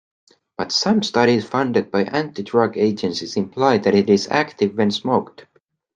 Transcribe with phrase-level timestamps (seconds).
[0.57, 5.45] But some studies funded by anti-drug agencies imply that it is active when smoked.